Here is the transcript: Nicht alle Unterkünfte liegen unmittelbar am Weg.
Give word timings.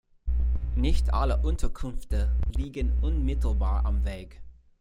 Nicht 0.75 1.13
alle 1.13 1.43
Unterkünfte 1.43 2.35
liegen 2.55 2.91
unmittelbar 3.03 3.85
am 3.85 4.03
Weg. 4.03 4.41